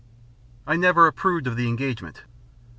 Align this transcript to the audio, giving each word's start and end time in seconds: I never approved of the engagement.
I 0.65 0.77
never 0.77 1.05
approved 1.05 1.45
of 1.45 1.57
the 1.57 1.67
engagement. 1.67 2.23